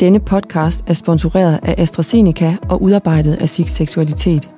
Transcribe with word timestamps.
Denne 0.00 0.20
podcast 0.20 0.84
er 0.86 0.92
sponsoreret 0.92 1.58
af 1.62 1.74
AstraZeneca 1.78 2.56
og 2.62 2.82
udarbejdet 2.82 3.36
af 3.40 3.48
SIG 3.48 3.68
Seksualitet. 3.68 4.50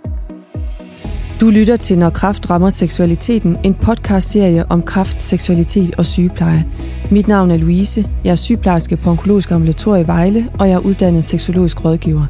Du 1.41 1.50
lytter 1.50 1.76
til 1.76 1.99
Når 1.99 2.10
Kraft 2.10 2.50
rammer 2.50 2.70
seksualiteten, 2.70 3.57
en 3.65 3.75
podcastserie 3.75 4.70
om 4.70 4.83
kraft, 4.83 5.20
seksualitet 5.20 5.94
og 5.94 6.07
sygepleje. 6.07 6.67
Mit 7.10 7.28
navn 7.28 7.50
er 7.50 7.57
Louise, 7.57 8.09
jeg 8.25 8.30
er 8.30 8.36
sygeplejerske 8.36 8.96
på 8.96 9.11
Onkologisk 9.11 9.50
Ambulator 9.50 9.96
i 9.96 10.07
Vejle, 10.07 10.50
og 10.59 10.68
jeg 10.68 10.75
er 10.75 10.79
uddannet 10.79 11.25
seksologisk 11.25 11.84
rådgiver. 11.84 12.27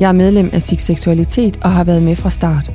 Jeg 0.00 0.08
er 0.08 0.12
medlem 0.12 0.50
af 0.52 0.62
SIG 0.62 0.80
Seksualitet 0.80 1.58
og 1.62 1.72
har 1.72 1.84
været 1.84 2.02
med 2.02 2.16
fra 2.16 2.30
start. 2.30 2.72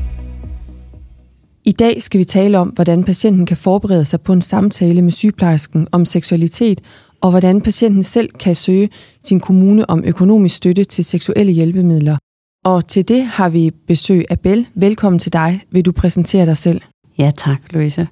I 1.64 1.72
dag 1.72 2.02
skal 2.02 2.20
vi 2.20 2.24
tale 2.24 2.60
om, 2.60 2.68
hvordan 2.68 3.04
patienten 3.04 3.46
kan 3.46 3.58
forberede 3.58 4.06
sig 4.06 4.22
på 4.22 4.34
en 4.34 4.42
samtale 4.42 5.02
med 5.02 5.12
sygeplejersken 5.12 5.88
om 5.92 6.06
seksualitet, 6.06 6.82
og 7.22 7.30
hvordan 7.30 7.62
patienten 7.62 8.04
selv 8.04 8.30
kan 8.40 8.56
søge 8.56 8.90
sin 9.22 9.40
kommune 9.40 9.90
om 9.90 10.04
økonomisk 10.04 10.56
støtte 10.56 10.84
til 10.84 11.06
seksuelle 11.06 11.52
hjælpemidler. 11.52 12.18
Og 12.66 12.88
til 12.88 13.08
det 13.08 13.24
har 13.24 13.50
vi 13.50 13.72
besøg 13.88 14.26
af 14.30 14.40
Bell. 14.40 14.68
Velkommen 14.74 15.20
til 15.20 15.34
dig. 15.34 15.62
Vil 15.72 15.86
du 15.86 15.92
præsentere 15.92 16.46
dig 16.46 16.58
selv? 16.58 16.82
Ja, 17.18 17.32
tak, 17.38 17.62
Louise. 17.70 18.08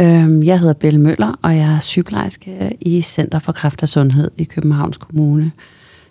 Øhm, 0.00 0.42
jeg 0.42 0.60
hedder 0.60 0.74
Belle 0.74 1.00
Møller, 1.00 1.38
og 1.42 1.56
jeg 1.56 1.74
er 1.74 1.80
sygeplejerske 1.80 2.76
i 2.80 3.00
Center 3.00 3.38
for 3.38 3.52
Kræft 3.52 3.82
og 3.82 3.88
Sundhed 3.88 4.30
i 4.38 4.44
Københavns 4.44 4.96
Kommune. 4.96 5.52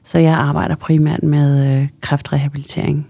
Så 0.03 0.17
jeg 0.17 0.33
arbejder 0.33 0.75
primært 0.75 1.23
med 1.23 1.81
øh, 1.81 1.89
kræftrehabilitering. 2.01 3.07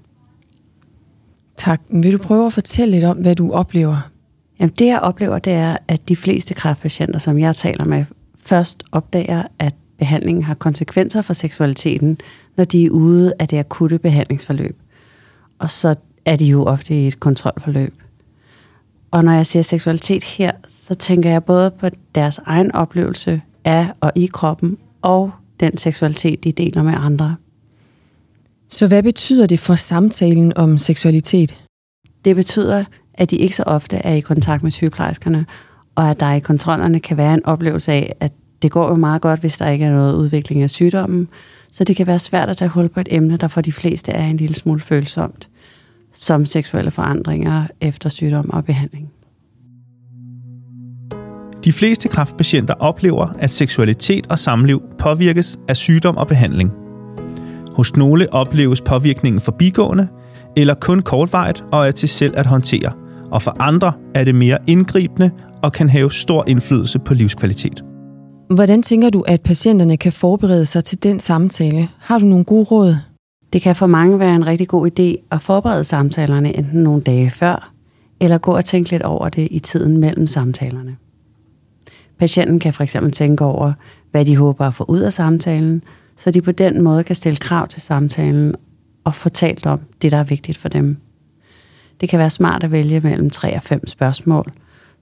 Tak. 1.58 1.82
Vil 1.90 2.14
du 2.14 2.18
prøve 2.18 2.46
at 2.46 2.54
fortælle 2.54 2.92
lidt 2.92 3.06
om, 3.06 3.18
hvad 3.18 3.36
du 3.36 3.52
oplever? 3.52 4.10
Jamen, 4.60 4.74
det 4.80 4.86
jeg 4.86 5.00
oplever, 5.00 5.40
det 5.40 5.54
er, 5.54 5.78
at 5.88 6.10
de 6.10 6.16
fleste 6.16 6.54
kræftpatienter, 6.54 7.20
som 7.20 7.40
jeg 7.40 7.56
taler 7.56 7.86
med, 7.86 8.06
først 8.40 8.84
opdager, 8.92 9.44
at 9.60 9.76
behandlingen 9.98 10.44
har 10.44 10.54
konsekvenser 10.54 11.22
for 11.22 11.34
seksualiteten, 11.34 12.18
når 12.58 12.64
de 12.64 12.86
er 12.86 12.90
ude 12.90 13.34
af 13.40 13.48
det 13.48 13.58
akutte 13.58 14.00
behandlingsforløb. 14.00 14.78
Og 15.60 15.70
så 15.70 15.96
er 16.26 16.36
de 16.36 16.46
jo 16.46 16.66
ofte 16.66 17.04
i 17.04 17.08
et 17.08 17.20
kontrolforløb. 17.20 17.94
Og 19.12 19.24
når 19.24 19.32
jeg 19.32 19.46
siger 19.46 19.64
seksualitet 19.64 20.24
her, 20.24 20.52
så 20.68 20.96
tænker 20.96 21.30
jeg 21.30 21.44
både 21.44 21.72
på 21.72 21.90
deres 22.16 22.40
egen 22.46 22.72
oplevelse 22.72 23.42
af 23.66 23.88
og 24.00 24.12
i 24.16 24.26
kroppen, 24.26 24.78
og 25.02 25.32
den 25.60 25.78
seksualitet, 25.78 26.44
de 26.44 26.52
deler 26.52 26.84
med 26.84 26.94
andre. 26.98 27.36
Så 28.70 28.88
hvad 28.88 29.04
betyder 29.04 29.46
det 29.46 29.60
for 29.60 29.76
samtalen 29.76 30.58
om 30.58 30.78
seksualitet? 30.78 31.64
Det 32.26 32.36
betyder, 32.36 32.86
at 33.14 33.32
de 33.32 33.36
ikke 33.36 33.56
så 33.56 33.64
ofte 33.64 33.96
er 33.98 34.14
i 34.14 34.20
kontakt 34.20 34.64
med 34.64 34.72
sygeplejerskerne, 34.72 35.46
og 36.00 36.10
at 36.10 36.20
der 36.20 36.32
i 36.32 36.40
kontrollerne 36.40 37.00
kan 37.00 37.18
være 37.18 37.34
en 37.34 37.46
oplevelse 37.46 37.92
af, 37.92 38.16
at 38.20 38.32
det 38.62 38.72
går 38.72 38.88
jo 38.88 38.96
meget 38.96 39.22
godt, 39.22 39.40
hvis 39.40 39.58
der 39.58 39.68
ikke 39.68 39.86
er 39.86 39.92
noget 39.92 40.14
udvikling 40.14 40.64
af 40.64 40.70
sygdommen, 40.70 41.28
så 41.72 41.84
det 41.84 41.96
kan 41.96 42.08
være 42.08 42.20
svært 42.20 42.50
at 42.50 42.58
tage 42.58 42.70
hul 42.70 42.90
på 42.90 43.00
et 43.00 43.08
emne, 43.12 43.38
der 43.38 43.48
for 43.48 43.62
de 43.62 43.72
fleste 43.72 44.12
er 44.12 44.26
en 44.26 44.38
lille 44.38 44.56
smule 44.56 44.80
følsomt, 44.80 45.50
som 46.14 46.46
seksuelle 46.46 46.92
forandringer 46.92 47.68
efter 47.82 48.10
sygdom 48.10 48.50
og 48.50 48.66
behandling. 48.66 49.12
De 51.64 51.74
fleste 51.74 52.10
kræftpatienter 52.10 52.74
oplever, 52.74 53.28
at 53.40 53.50
seksualitet 53.50 54.28
og 54.28 54.40
samliv 54.40 54.82
påvirkes 55.00 55.60
af 55.68 55.78
sygdom 55.78 56.18
og 56.18 56.28
behandling. 56.28 56.72
Hos 57.76 57.96
nogle 57.96 58.34
opleves 58.34 58.82
påvirkningen 58.82 59.42
forbigående, 59.42 60.08
eller 60.58 60.74
kun 60.74 61.02
kortvarigt 61.02 61.64
og 61.72 61.88
er 61.88 61.92
til 61.92 62.10
selv 62.10 62.34
at 62.38 62.46
håndtere, 62.46 62.92
og 63.32 63.42
for 63.42 63.56
andre 63.60 63.94
er 64.16 64.24
det 64.24 64.36
mere 64.36 64.58
indgribende 64.68 65.32
og 65.64 65.74
kan 65.74 65.90
have 65.90 66.12
stor 66.12 66.44
indflydelse 66.48 67.00
på 67.00 67.14
livskvalitet. 67.14 67.84
Hvordan 68.50 68.82
tænker 68.82 69.10
du, 69.10 69.22
at 69.22 69.42
patienterne 69.42 69.98
kan 69.98 70.14
forberede 70.14 70.66
sig 70.66 70.84
til 70.84 71.04
den 71.04 71.20
samtale? 71.20 71.90
Har 72.00 72.20
du 72.20 72.26
nogle 72.26 72.46
gode 72.46 72.64
råd? 72.64 72.96
Det 73.54 73.62
kan 73.62 73.76
for 73.76 73.88
mange 73.88 74.20
være 74.20 74.36
en 74.36 74.48
rigtig 74.48 74.68
god 74.68 74.90
idé 75.00 75.28
at 75.32 75.42
forberede 75.42 75.84
samtalerne 75.84 76.58
enten 76.58 76.84
nogle 76.84 77.02
dage 77.02 77.30
før, 77.30 77.72
eller 78.20 78.38
gå 78.38 78.56
og 78.56 78.66
tænke 78.66 78.92
lidt 78.92 79.04
over 79.04 79.30
det 79.30 79.48
i 79.52 79.60
tiden 79.60 79.98
mellem 79.98 80.28
samtalerne. 80.28 80.96
Patienten 82.20 82.60
kan 82.60 82.74
for 82.74 82.84
eksempel 82.84 83.12
tænke 83.12 83.46
over, 83.46 83.74
hvad 84.12 84.26
de 84.26 84.38
håber 84.38 84.68
at 84.68 84.74
få 84.74 84.86
ud 84.88 85.00
af 85.00 85.14
samtalen, 85.14 85.84
så 86.18 86.32
de 86.32 86.42
på 86.42 86.52
den 86.52 86.84
måde 86.84 87.04
kan 87.04 87.16
stille 87.16 87.38
krav 87.38 87.68
til 87.68 87.82
samtalen 87.82 88.56
og 89.04 89.16
fortælle 89.16 89.70
om 89.70 89.80
det, 90.02 90.12
der 90.12 90.18
er 90.18 90.24
vigtigt 90.24 90.58
for 90.58 90.70
dem. 90.70 90.98
Det 92.02 92.10
kan 92.10 92.20
være 92.20 92.30
smart 92.30 92.64
at 92.64 92.72
vælge 92.72 93.00
mellem 93.00 93.30
tre 93.30 93.56
og 93.56 93.64
fem 93.64 93.88
spørgsmål, 93.88 94.52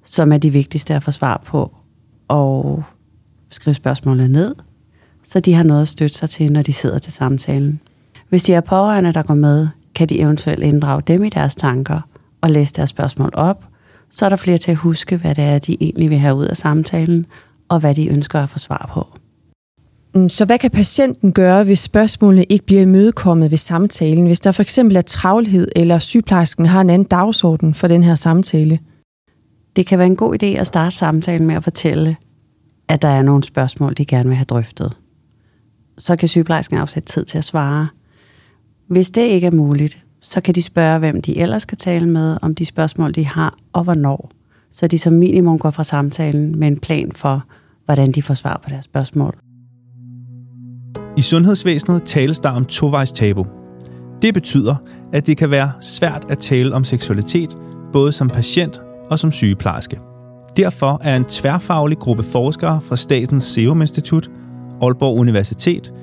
som 0.07 0.31
er 0.31 0.38
de 0.38 0.50
vigtigste 0.50 0.94
at 0.94 1.03
få 1.03 1.12
svar 1.12 1.41
på, 1.45 1.75
og 2.28 2.84
skrive 3.50 3.73
spørgsmålene 3.73 4.28
ned, 4.28 4.56
så 5.23 5.40
de 5.40 5.53
har 5.53 5.63
noget 5.63 5.81
at 5.81 5.88
støtte 5.88 6.18
sig 6.18 6.29
til, 6.29 6.51
når 6.51 6.62
de 6.62 6.73
sidder 6.73 7.00
til 7.00 7.13
samtalen. 7.13 7.79
Hvis 8.29 8.44
de 8.44 8.53
er 8.53 8.62
pårørende, 8.62 9.13
der 9.13 9.23
går 9.23 9.34
med, 9.34 9.68
kan 9.95 10.09
de 10.09 10.19
eventuelt 10.19 10.63
inddrage 10.63 11.01
dem 11.07 11.23
i 11.23 11.29
deres 11.29 11.56
tanker 11.56 12.01
og 12.41 12.50
læse 12.50 12.73
deres 12.73 12.90
spørgsmål 12.90 13.31
op, 13.34 13.66
så 14.09 14.25
er 14.25 14.29
der 14.29 14.35
flere 14.35 14.57
til 14.57 14.72
at 14.72 14.78
huske, 14.78 15.18
hvad 15.18 15.35
det 15.35 15.44
er, 15.44 15.59
de 15.59 15.78
egentlig 15.79 16.09
vil 16.09 16.18
have 16.18 16.35
ud 16.35 16.45
af 16.45 16.57
samtalen, 16.57 17.25
og 17.69 17.79
hvad 17.79 17.95
de 17.95 18.07
ønsker 18.07 18.39
at 18.39 18.50
få 18.50 18.59
svar 18.59 18.89
på. 18.94 19.07
Mm, 20.16 20.29
så 20.29 20.45
hvad 20.45 20.59
kan 20.59 20.72
patienten 20.72 21.31
gøre, 21.31 21.63
hvis 21.63 21.79
spørgsmålene 21.79 22.44
ikke 22.44 22.66
bliver 22.66 22.81
imødekommet 22.81 23.51
ved 23.51 23.57
samtalen? 23.57 24.25
Hvis 24.25 24.39
der 24.39 24.51
for 24.51 24.62
eksempel 24.62 24.97
er 24.97 25.01
travlhed, 25.01 25.68
eller 25.75 26.00
sygeplejersken 26.00 26.66
har 26.66 26.81
en 26.81 26.89
anden 26.89 27.07
dagsorden 27.07 27.74
for 27.74 27.88
den 27.88 28.03
her 28.03 28.16
samtale? 28.16 28.79
Det 29.77 29.85
kan 29.85 29.99
være 29.99 30.07
en 30.07 30.15
god 30.15 30.43
idé 30.43 30.45
at 30.45 30.67
starte 30.67 30.95
samtalen 30.95 31.47
med 31.47 31.55
at 31.55 31.63
fortælle, 31.63 32.15
at 32.88 33.01
der 33.01 33.07
er 33.07 33.21
nogle 33.21 33.43
spørgsmål, 33.43 33.93
de 33.93 34.05
gerne 34.05 34.29
vil 34.29 34.35
have 34.35 34.45
drøftet. 34.45 34.97
Så 35.97 36.15
kan 36.15 36.27
sygeplejersken 36.27 36.77
afsætte 36.77 37.07
tid 37.09 37.25
til 37.25 37.38
at 37.38 37.43
svare. 37.43 37.88
Hvis 38.88 39.11
det 39.11 39.21
ikke 39.21 39.47
er 39.47 39.51
muligt, 39.51 40.03
så 40.21 40.41
kan 40.41 40.55
de 40.55 40.61
spørge, 40.61 40.99
hvem 40.99 41.21
de 41.21 41.38
ellers 41.38 41.61
skal 41.61 41.77
tale 41.77 42.09
med, 42.09 42.38
om 42.41 42.55
de 42.55 42.65
spørgsmål, 42.65 43.11
de 43.11 43.25
har, 43.25 43.57
og 43.73 43.83
hvornår. 43.83 44.31
Så 44.71 44.88
de 44.88 44.97
som 44.97 45.13
minimum 45.13 45.59
går 45.59 45.69
fra 45.69 45.83
samtalen 45.83 46.59
med 46.59 46.67
en 46.67 46.79
plan 46.79 47.11
for, 47.11 47.44
hvordan 47.85 48.11
de 48.11 48.21
får 48.21 48.33
svar 48.33 48.61
på 48.63 48.69
deres 48.69 48.85
spørgsmål. 48.85 49.38
I 51.17 51.21
sundhedsvæsenet 51.21 52.03
tales 52.03 52.39
der 52.39 52.49
om 52.49 52.65
tovejs 52.65 53.11
tabu. 53.11 53.45
Det 54.21 54.33
betyder, 54.33 54.75
at 55.13 55.27
det 55.27 55.38
kan 55.38 55.51
være 55.51 55.71
svært 55.81 56.25
at 56.29 56.38
tale 56.38 56.75
om 56.75 56.83
seksualitet, 56.83 57.57
både 57.94 58.11
som 58.11 58.29
patient 58.29 58.81
og 59.09 59.19
som 59.19 59.31
sygeplejerske. 59.31 60.00
Derfor 60.57 61.00
er 61.03 61.16
en 61.16 61.25
tværfaglig 61.25 61.97
gruppe 61.97 62.23
forskere 62.23 62.81
fra 62.81 62.95
Statens 62.95 63.44
Serum 63.44 63.81
Institut, 63.81 64.29
Aalborg 64.81 65.18
Universitet, 65.18 65.94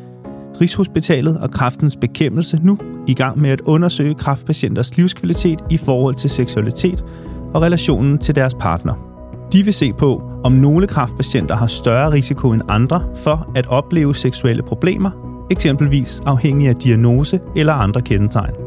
Rigshospitalet 0.61 1.39
og 1.39 1.51
Kræftens 1.51 1.97
Bekæmpelse 1.97 2.61
nu 2.63 2.79
i 3.07 3.15
gang 3.15 3.41
med 3.41 3.51
at 3.51 3.61
undersøge 3.61 4.15
kræftpatienters 4.15 4.97
livskvalitet 4.97 5.59
i 5.71 5.77
forhold 5.77 6.15
til 6.15 6.31
seksualitet 6.31 7.05
og 7.55 7.63
relationen 7.63 8.19
til 8.19 8.35
deres 8.35 8.55
partner. 8.55 8.95
De 9.53 9.63
vil 9.63 9.75
se 9.75 9.93
på, 9.93 10.23
om 10.45 10.53
nogle 10.53 10.87
kræftpatienter 10.87 11.57
har 11.57 11.67
større 11.67 12.13
risiko 12.13 12.53
end 12.53 12.63
andre 12.69 13.03
for 13.17 13.53
at 13.55 13.67
opleve 13.67 14.15
seksuelle 14.15 14.63
problemer, 14.63 15.11
eksempelvis 15.51 16.23
afhængig 16.27 16.69
af 16.69 16.77
diagnose 16.77 17.41
eller 17.57 17.73
andre 17.73 18.03
kendetegn. 18.03 18.64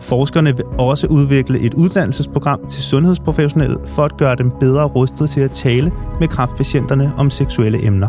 Forskerne 0.00 0.56
vil 0.56 0.64
også 0.78 1.06
udvikle 1.06 1.60
et 1.60 1.74
uddannelsesprogram 1.74 2.66
til 2.68 2.82
sundhedsprofessionelle 2.82 3.76
for 3.86 4.02
at 4.02 4.16
gøre 4.16 4.36
dem 4.36 4.50
bedre 4.60 4.84
rustet 4.84 5.30
til 5.30 5.40
at 5.40 5.50
tale 5.50 5.92
med 6.20 6.28
kræftpatienterne 6.28 7.12
om 7.16 7.30
seksuelle 7.30 7.84
emner. 7.84 8.08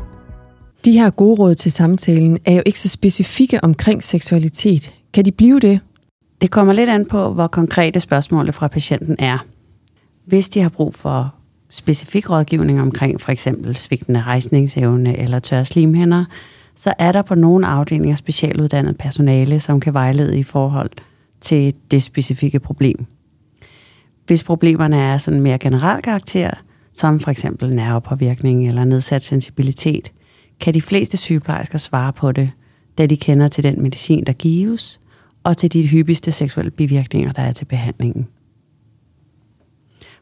De 0.86 0.92
her 0.92 1.10
gode 1.10 1.40
råd 1.40 1.56
til 1.56 1.72
samtalen 1.72 2.38
er 2.46 2.54
jo 2.54 2.62
ikke 2.66 2.80
så 2.80 2.90
specifikke 2.90 3.64
omkring 3.64 4.04
seksualitet. 4.04 4.94
Kan 5.14 5.26
de 5.26 5.32
blive 5.32 5.60
det? 5.60 5.80
Det 6.42 6.52
kommer 6.52 6.74
lidt 6.74 6.90
an 6.90 7.06
på, 7.06 7.34
hvor 7.34 7.48
konkrete 7.48 8.00
spørgsmålet 8.00 8.56
fra 8.56 8.68
patienten 8.68 9.16
er. 9.20 9.46
Hvis 10.26 10.50
de 10.50 10.62
har 10.62 10.70
brug 10.70 10.94
for 10.96 11.34
specifik 11.70 12.30
rådgivning 12.30 12.82
omkring 12.82 13.22
for 13.22 13.32
eksempel 13.32 13.76
svigtende 13.76 14.22
rejsningsevne 14.22 15.18
eller 15.20 15.40
tørre 15.40 15.66
slimhænder, 15.66 16.26
så 16.76 16.94
er 17.00 17.12
der 17.12 17.22
på 17.22 17.36
nogle 17.36 17.68
afdelinger 17.68 18.16
specialuddannet 18.16 18.98
personale, 18.98 19.60
som 19.60 19.80
kan 19.80 19.94
vejlede 19.94 20.40
i 20.40 20.44
forhold 20.44 20.90
til 21.42 21.74
det 21.92 22.04
specifikke 22.04 22.60
problem. 22.60 23.06
Hvis 24.28 24.44
problemerne 24.44 24.98
er 24.98 25.18
sådan 25.18 25.42
mere 25.42 25.58
generel 25.58 26.02
karakter, 26.02 26.52
som 26.94 27.20
for 27.20 27.32
eksempel 27.32 27.76
nervepåvirkning 27.76 28.68
eller 28.68 28.84
nedsat 28.84 29.24
sensibilitet, 29.24 30.12
kan 30.60 30.74
de 30.74 30.82
fleste 30.82 31.18
sygeplejersker 31.18 31.78
svare 31.78 32.14
på 32.14 32.32
det, 32.32 32.52
da 32.98 33.06
de 33.06 33.18
kender 33.18 33.48
til 33.48 33.64
den 33.64 33.82
medicin, 33.82 34.24
der 34.24 34.34
gives, 34.34 35.00
og 35.44 35.58
til 35.58 35.74
de 35.74 35.88
hyppigste 35.88 36.32
seksuelle 36.32 36.72
bivirkninger, 36.72 37.32
der 37.32 37.42
er 37.42 37.52
til 37.52 37.66
behandlingen. 37.66 38.28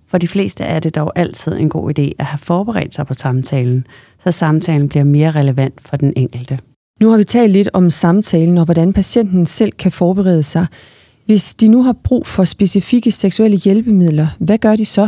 For 0.07 0.17
de 0.17 0.27
fleste 0.27 0.63
er 0.63 0.79
det 0.79 0.95
dog 0.95 1.11
altid 1.15 1.53
en 1.53 1.69
god 1.69 1.99
idé 1.99 2.11
at 2.19 2.25
have 2.25 2.39
forberedt 2.39 2.95
sig 2.95 3.07
på 3.07 3.13
samtalen, 3.13 3.85
så 4.19 4.31
samtalen 4.31 4.89
bliver 4.89 5.03
mere 5.03 5.31
relevant 5.31 5.81
for 5.81 5.97
den 5.97 6.13
enkelte. 6.15 6.59
Nu 7.01 7.09
har 7.09 7.17
vi 7.17 7.23
talt 7.23 7.51
lidt 7.51 7.69
om 7.73 7.89
samtalen 7.89 8.57
og 8.57 8.65
hvordan 8.65 8.93
patienten 8.93 9.45
selv 9.45 9.71
kan 9.71 9.91
forberede 9.91 10.43
sig. 10.43 10.67
Hvis 11.29 11.53
de 11.53 11.67
nu 11.67 11.83
har 11.83 11.93
brug 12.03 12.27
for 12.27 12.43
specifikke 12.43 13.11
seksuelle 13.11 13.57
hjælpemidler, 13.57 14.27
hvad 14.39 14.57
gør 14.57 14.75
de 14.75 14.85
så? 14.85 15.07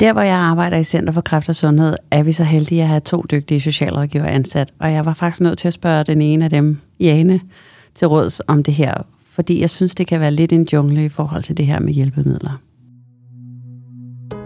Der, 0.00 0.12
hvor 0.12 0.22
jeg 0.22 0.36
arbejder 0.36 0.76
i 0.76 0.84
Center 0.84 1.12
for 1.12 1.20
Kræft 1.20 1.48
og 1.48 1.56
Sundhed, 1.56 1.96
er 2.10 2.22
vi 2.22 2.32
så 2.32 2.44
heldige 2.44 2.82
at 2.82 2.88
have 2.88 3.00
to 3.00 3.24
dygtige 3.30 3.60
socialrådgiver 3.60 4.24
ansat. 4.24 4.72
Og 4.80 4.92
jeg 4.92 5.06
var 5.06 5.14
faktisk 5.14 5.40
nødt 5.40 5.58
til 5.58 5.68
at 5.68 5.74
spørge 5.74 6.04
den 6.04 6.22
ene 6.22 6.44
af 6.44 6.50
dem, 6.50 6.78
Jane, 7.00 7.40
til 7.94 8.08
råds 8.08 8.40
om 8.46 8.62
det 8.62 8.74
her, 8.74 8.94
fordi 9.30 9.60
jeg 9.60 9.70
synes, 9.70 9.94
det 9.94 10.06
kan 10.06 10.20
være 10.20 10.30
lidt 10.30 10.52
en 10.52 10.68
jungle 10.72 11.04
i 11.04 11.08
forhold 11.08 11.42
til 11.42 11.56
det 11.56 11.66
her 11.66 11.80
med 11.80 11.92
hjælpemidler. 11.92 12.60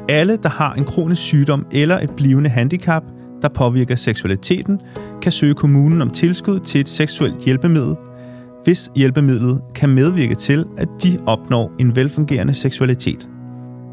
Alle, 0.09 0.39
der 0.43 0.49
har 0.49 0.75
en 0.75 0.85
kronisk 0.85 1.23
sygdom 1.23 1.67
eller 1.73 1.99
et 1.99 2.11
blivende 2.17 2.51
handicap, 2.51 3.03
der 3.43 3.49
påvirker 3.49 3.97
seksualiteten, 3.97 4.81
kan 5.23 5.33
søge 5.33 5.55
kommunen 5.55 6.03
om 6.03 6.11
tilskud 6.11 6.61
til 6.61 6.81
et 6.81 6.89
seksuelt 6.89 7.45
hjælpemiddel, 7.45 7.97
hvis 8.65 8.91
hjælpemidlet 8.97 9.61
kan 9.75 9.89
medvirke 9.89 10.35
til, 10.35 10.65
at 10.79 10.89
de 11.03 11.19
opnår 11.27 11.73
en 11.79 11.97
velfungerende 11.97 12.55
seksualitet. 12.55 13.29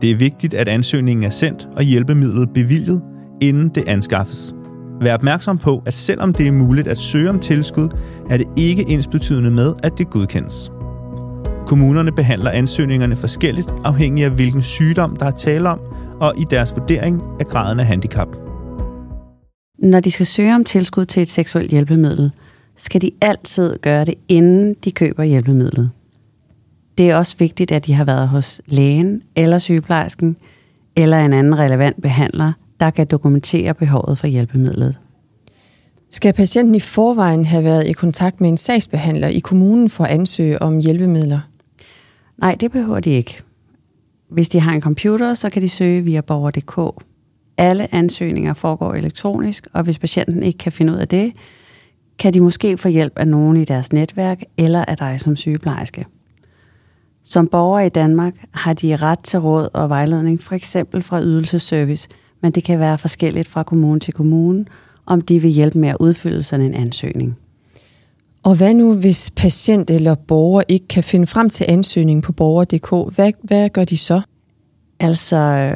Det 0.01 0.11
er 0.11 0.15
vigtigt, 0.15 0.53
at 0.53 0.67
ansøgningen 0.67 1.23
er 1.23 1.29
sendt 1.29 1.67
og 1.75 1.83
hjælpemidlet 1.83 2.49
bevilget, 2.53 3.01
inden 3.41 3.69
det 3.69 3.87
anskaffes. 3.87 4.53
Vær 5.01 5.13
opmærksom 5.13 5.57
på, 5.57 5.81
at 5.85 5.93
selvom 5.93 6.33
det 6.33 6.47
er 6.47 6.51
muligt 6.51 6.87
at 6.87 6.97
søge 6.97 7.29
om 7.29 7.39
tilskud, 7.39 7.89
er 8.29 8.37
det 8.37 8.47
ikke 8.57 8.85
ensbetydende 8.89 9.51
med, 9.51 9.73
at 9.83 9.97
det 9.97 10.09
godkendes. 10.09 10.71
Kommunerne 11.67 12.11
behandler 12.11 12.51
ansøgningerne 12.51 13.15
forskelligt 13.15 13.69
afhængig 13.83 14.25
af 14.25 14.31
hvilken 14.31 14.61
sygdom, 14.61 15.15
der 15.15 15.25
er 15.25 15.31
tale 15.31 15.69
om, 15.69 15.79
og 16.21 16.33
i 16.37 16.45
deres 16.51 16.73
vurdering 16.77 17.21
af 17.39 17.45
graden 17.45 17.79
af 17.79 17.85
handicap. 17.85 18.27
Når 19.83 19.99
de 19.99 20.11
skal 20.11 20.25
søge 20.25 20.55
om 20.55 20.63
tilskud 20.63 21.05
til 21.05 21.21
et 21.21 21.29
seksuelt 21.29 21.71
hjælpemiddel, 21.71 22.31
skal 22.79 23.01
de 23.01 23.11
altid 23.21 23.77
gøre 23.77 24.05
det, 24.05 24.13
inden 24.27 24.75
de 24.83 24.91
køber 24.91 25.23
hjælpemidlet. 25.23 25.91
Det 26.97 27.09
er 27.09 27.15
også 27.15 27.35
vigtigt, 27.39 27.71
at 27.71 27.85
de 27.85 27.93
har 27.93 28.05
været 28.05 28.27
hos 28.27 28.61
lægen 28.65 29.21
eller 29.35 29.57
sygeplejersken 29.57 30.37
eller 30.95 31.19
en 31.19 31.33
anden 31.33 31.59
relevant 31.59 32.01
behandler, 32.01 32.53
der 32.79 32.89
kan 32.89 33.07
dokumentere 33.07 33.73
behovet 33.73 34.17
for 34.17 34.27
hjælpemidlet. 34.27 34.99
Skal 36.09 36.33
patienten 36.33 36.75
i 36.75 36.79
forvejen 36.79 37.45
have 37.45 37.63
været 37.63 37.87
i 37.87 37.91
kontakt 37.91 38.41
med 38.41 38.49
en 38.49 38.57
sagsbehandler 38.57 39.27
i 39.27 39.39
kommunen 39.39 39.89
for 39.89 40.03
at 40.03 40.11
ansøge 40.11 40.61
om 40.61 40.77
hjælpemidler? 40.77 41.39
Nej, 42.37 42.55
det 42.55 42.71
behøver 42.71 42.99
de 42.99 43.09
ikke. 43.09 43.41
Hvis 44.29 44.49
de 44.49 44.59
har 44.59 44.73
en 44.73 44.81
computer, 44.81 45.33
så 45.33 45.49
kan 45.49 45.61
de 45.61 45.69
søge 45.69 46.01
via 46.01 46.21
borger.dk. 46.21 47.03
Alle 47.57 47.95
ansøgninger 47.95 48.53
foregår 48.53 48.93
elektronisk, 48.93 49.67
og 49.73 49.83
hvis 49.83 49.99
patienten 49.99 50.43
ikke 50.43 50.57
kan 50.57 50.71
finde 50.71 50.93
ud 50.93 50.97
af 50.97 51.07
det, 51.07 51.33
kan 52.19 52.33
de 52.33 52.41
måske 52.41 52.77
få 52.77 52.87
hjælp 52.87 53.13
af 53.15 53.27
nogen 53.27 53.57
i 53.57 53.65
deres 53.65 53.93
netværk 53.93 54.41
eller 54.57 54.85
af 54.85 54.97
dig 54.97 55.19
som 55.19 55.35
sygeplejerske. 55.35 56.05
Som 57.23 57.47
borger 57.47 57.79
i 57.79 57.89
Danmark 57.89 58.33
har 58.51 58.73
de 58.73 58.95
ret 58.95 59.19
til 59.19 59.39
råd 59.39 59.69
og 59.73 59.89
vejledning, 59.89 60.41
for 60.41 60.55
eksempel 60.55 61.01
fra 61.01 61.21
ydelsesservice, 61.21 62.09
men 62.41 62.51
det 62.51 62.63
kan 62.63 62.79
være 62.79 62.97
forskelligt 62.97 63.47
fra 63.47 63.63
kommune 63.63 63.99
til 63.99 64.13
kommune, 64.13 64.65
om 65.05 65.21
de 65.21 65.39
vil 65.39 65.51
hjælpe 65.51 65.77
med 65.77 65.89
at 65.89 65.97
udfylde 65.99 66.43
sådan 66.43 66.65
en 66.65 66.73
ansøgning. 66.73 67.37
Og 68.43 68.55
hvad 68.55 68.73
nu, 68.73 68.93
hvis 68.93 69.31
patient 69.31 69.89
eller 69.89 70.15
borger 70.15 70.63
ikke 70.67 70.87
kan 70.87 71.03
finde 71.03 71.27
frem 71.27 71.49
til 71.49 71.65
ansøgningen 71.69 72.21
på 72.21 72.31
borger.dk? 72.31 73.15
Hvad, 73.15 73.33
hvad 73.43 73.69
gør 73.69 73.83
de 73.83 73.97
så? 73.97 74.21
Altså, 74.99 75.69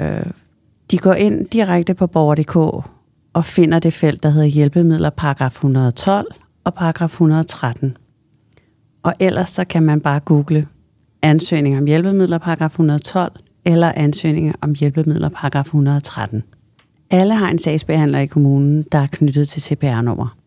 de 0.91 0.97
går 0.97 1.13
ind 1.13 1.45
direkte 1.45 1.93
på 1.93 2.07
borger.dk 2.07 2.85
og 3.33 3.45
finder 3.45 3.79
det 3.79 3.93
felt, 3.93 4.23
der 4.23 4.29
hedder 4.29 4.47
hjælpemidler 4.47 5.09
paragraf 5.09 5.51
112 5.51 6.27
og 6.63 6.73
paragraf 6.73 7.09
113. 7.09 7.97
Og 9.03 9.13
ellers 9.19 9.49
så 9.49 9.63
kan 9.63 9.83
man 9.83 10.01
bare 10.01 10.19
google 10.19 10.67
ansøgning 11.21 11.77
om 11.77 11.85
hjælpemidler 11.85 12.37
paragraf 12.37 12.69
112 12.69 13.31
eller 13.65 13.91
ansøgning 13.95 14.55
om 14.61 14.73
hjælpemidler 14.79 15.29
paragraf 15.29 15.65
113. 15.65 16.43
Alle 17.11 17.35
har 17.35 17.49
en 17.49 17.59
sagsbehandler 17.59 18.19
i 18.19 18.25
kommunen, 18.25 18.85
der 18.91 18.97
er 18.97 19.07
knyttet 19.11 19.47
til 19.47 19.61
CPR-nummer. 19.61 20.37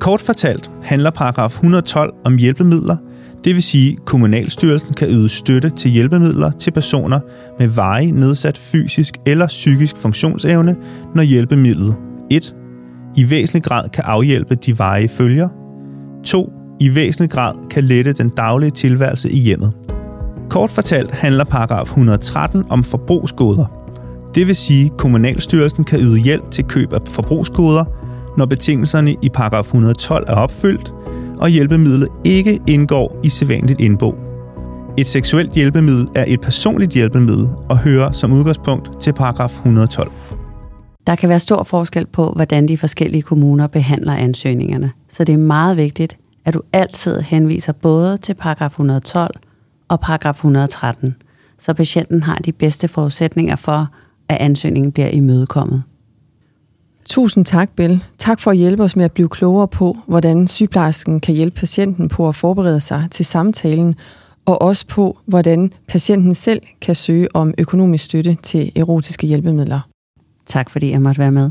Kort 0.00 0.20
fortalt 0.20 0.70
handler 0.82 1.10
paragraf 1.10 1.50
112 1.50 2.14
om 2.24 2.36
hjælpemidler, 2.36 2.96
det 3.46 3.54
vil 3.54 3.62
sige, 3.62 3.92
at 3.92 4.04
kommunalstyrelsen 4.04 4.94
kan 4.94 5.08
yde 5.08 5.28
støtte 5.28 5.70
til 5.70 5.90
hjælpemidler 5.90 6.50
til 6.50 6.70
personer 6.70 7.20
med 7.58 7.68
varig 7.68 8.12
nedsat 8.12 8.58
fysisk 8.58 9.14
eller 9.26 9.46
psykisk 9.46 9.96
funktionsevne, 9.96 10.76
når 11.14 11.22
hjælpemidlet 11.22 11.96
1. 12.30 12.54
i 13.16 13.30
væsentlig 13.30 13.62
grad 13.62 13.88
kan 13.88 14.04
afhjælpe 14.06 14.54
de 14.54 14.78
varige 14.78 15.08
følger, 15.08 15.48
2. 16.24 16.52
i 16.80 16.94
væsentlig 16.94 17.30
grad 17.30 17.54
kan 17.70 17.84
lette 17.84 18.12
den 18.12 18.28
daglige 18.28 18.70
tilværelse 18.70 19.30
i 19.30 19.38
hjemmet. 19.38 19.72
Kort 20.50 20.70
fortalt 20.70 21.10
handler 21.10 21.44
paragraf 21.44 21.82
113 21.82 22.64
om 22.68 22.84
forbrugsgoder. 22.84 23.66
Det 24.34 24.46
vil 24.46 24.56
sige, 24.56 24.84
at 24.84 24.96
kommunalstyrelsen 24.96 25.84
kan 25.84 26.00
yde 26.00 26.18
hjælp 26.18 26.50
til 26.50 26.64
køb 26.64 26.92
af 26.92 27.00
forbrugsgoder, 27.06 27.84
når 28.38 28.46
betingelserne 28.46 29.14
i 29.22 29.28
paragraf 29.28 29.64
112 29.64 30.24
er 30.28 30.34
opfyldt, 30.34 30.95
og 31.38 31.48
hjælpemidlet 31.48 32.08
ikke 32.24 32.60
indgår 32.66 33.20
i 33.24 33.28
sædvanligt 33.28 33.80
indbo. 33.80 34.14
Et 34.98 35.06
seksuelt 35.06 35.52
hjælpemiddel 35.52 36.08
er 36.14 36.24
et 36.26 36.40
personligt 36.40 36.92
hjælpemiddel 36.92 37.48
og 37.68 37.78
hører 37.78 38.10
som 38.10 38.32
udgangspunkt 38.32 39.00
til 39.00 39.12
paragraf 39.12 39.50
112. 39.50 40.12
Der 41.06 41.14
kan 41.14 41.28
være 41.28 41.40
stor 41.40 41.62
forskel 41.62 42.06
på, 42.06 42.32
hvordan 42.36 42.68
de 42.68 42.78
forskellige 42.78 43.22
kommuner 43.22 43.66
behandler 43.66 44.12
ansøgningerne, 44.12 44.90
så 45.08 45.24
det 45.24 45.32
er 45.32 45.38
meget 45.38 45.76
vigtigt, 45.76 46.16
at 46.44 46.54
du 46.54 46.62
altid 46.72 47.20
henviser 47.20 47.72
både 47.72 48.16
til 48.16 48.34
paragraf 48.34 48.70
112 48.70 49.34
og 49.88 50.00
paragraf 50.00 50.34
113, 50.34 51.16
så 51.58 51.74
patienten 51.74 52.22
har 52.22 52.36
de 52.36 52.52
bedste 52.52 52.88
forudsætninger 52.88 53.56
for, 53.56 53.88
at 54.28 54.36
ansøgningen 54.40 54.92
bliver 54.92 55.08
imødekommet. 55.08 55.82
Tusind 57.08 57.44
tak, 57.44 57.70
Bell. 57.76 58.04
Tak 58.18 58.40
for 58.40 58.50
at 58.50 58.56
hjælpe 58.56 58.82
os 58.82 58.96
med 58.96 59.04
at 59.04 59.12
blive 59.12 59.28
klogere 59.28 59.68
på, 59.68 59.96
hvordan 60.06 60.46
sygeplejersken 60.46 61.20
kan 61.20 61.34
hjælpe 61.34 61.60
patienten 61.60 62.08
på 62.08 62.28
at 62.28 62.34
forberede 62.34 62.80
sig 62.80 63.08
til 63.10 63.24
samtalen, 63.24 63.94
og 64.46 64.62
også 64.62 64.86
på, 64.86 65.18
hvordan 65.26 65.72
patienten 65.88 66.34
selv 66.34 66.62
kan 66.80 66.94
søge 66.94 67.36
om 67.36 67.54
økonomisk 67.58 68.04
støtte 68.04 68.36
til 68.42 68.72
erotiske 68.76 69.26
hjælpemidler. 69.26 69.80
Tak 70.46 70.70
fordi 70.70 70.90
jeg 70.90 71.02
måtte 71.02 71.18
være 71.18 71.32
med. 71.32 71.50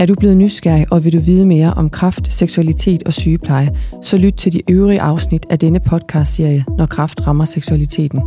Er 0.00 0.06
du 0.06 0.14
blevet 0.14 0.36
nysgerrig, 0.36 0.86
og 0.92 1.04
vil 1.04 1.12
du 1.12 1.20
vide 1.20 1.46
mere 1.46 1.74
om 1.74 1.90
kraft, 1.90 2.32
seksualitet 2.32 3.02
og 3.02 3.12
sygepleje, 3.12 3.76
så 4.02 4.16
lyt 4.16 4.34
til 4.34 4.52
de 4.52 4.70
øvrige 4.70 5.00
afsnit 5.00 5.46
af 5.50 5.58
denne 5.58 5.80
podcastserie, 5.80 6.64
Når 6.78 6.86
kraft 6.86 7.26
rammer 7.26 7.44
seksualiteten. 7.44 8.20